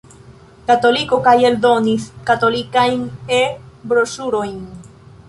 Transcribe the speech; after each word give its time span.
Katoliko 0.69 1.19
kaj 1.27 1.33
eldonis 1.49 2.07
katolikajn 2.29 3.05
E-broŝurojn. 3.41 4.57